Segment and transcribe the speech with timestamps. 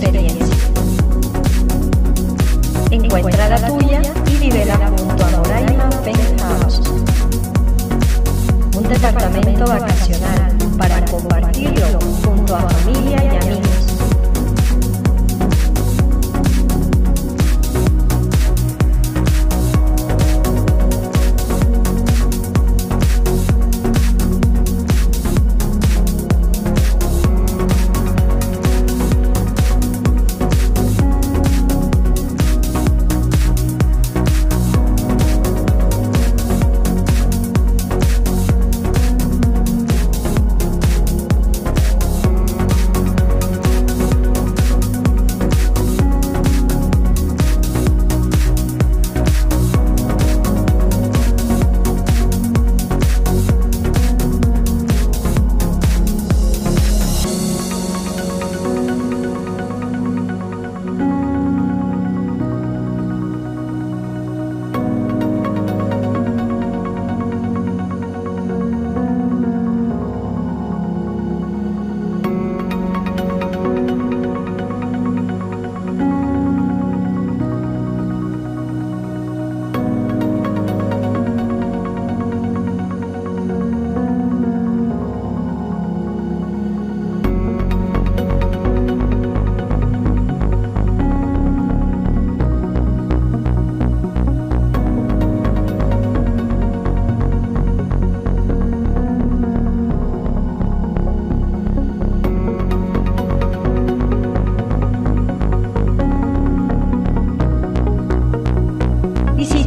[0.00, 0.49] 对对眼睛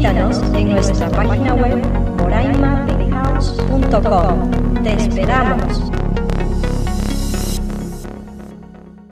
[0.06, 1.82] En nuestra página web
[2.18, 4.84] moraimapenthouse.com.
[4.84, 6.03] Te esperamos.